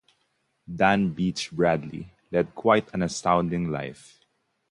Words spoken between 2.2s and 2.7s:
led